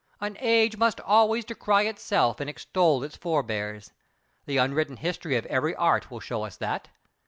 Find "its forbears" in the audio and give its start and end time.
3.03-3.91